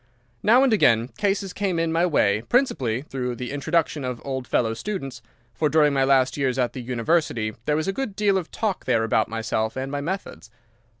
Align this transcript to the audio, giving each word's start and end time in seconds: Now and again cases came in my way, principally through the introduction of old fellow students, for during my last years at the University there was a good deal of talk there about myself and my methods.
Now 0.41 0.63
and 0.63 0.73
again 0.73 1.09
cases 1.09 1.53
came 1.53 1.77
in 1.77 1.91
my 1.91 2.07
way, 2.07 2.41
principally 2.49 3.03
through 3.03 3.35
the 3.35 3.51
introduction 3.51 4.03
of 4.03 4.19
old 4.25 4.47
fellow 4.47 4.73
students, 4.73 5.21
for 5.53 5.69
during 5.69 5.93
my 5.93 6.03
last 6.05 6.37
years 6.37 6.57
at 6.57 6.73
the 6.73 6.81
University 6.81 7.53
there 7.65 7.75
was 7.75 7.87
a 7.87 7.93
good 7.93 8.15
deal 8.15 8.35
of 8.39 8.49
talk 8.49 8.85
there 8.85 9.03
about 9.03 9.27
myself 9.29 9.75
and 9.77 9.91
my 9.91 10.01
methods. 10.01 10.49